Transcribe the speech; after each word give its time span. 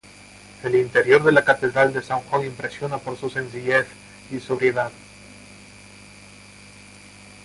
El 0.63 0.73
interior 0.77 1.21
de 1.23 1.31
la 1.31 1.43
Catedral 1.45 1.93
de 1.93 2.01
San 2.01 2.21
Juan 2.21 2.43
impresiona 2.43 2.97
por 2.97 3.19
su 3.19 3.29
sencillez 3.29 3.85
y 4.31 4.39
sobriedad. 4.39 4.91